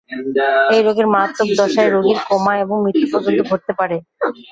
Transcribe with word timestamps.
এই 0.73 0.81
রোগের 0.83 1.07
মারাত্মক 1.13 1.49
দশায় 1.59 1.91
রোগীর 1.91 2.19
কোমা 2.27 2.53
এবং 2.63 2.75
মৃত্যু 2.85 3.05
পর্যন্ত 3.13 3.39
ঘটতে 3.51 3.73
পারে। 3.79 3.97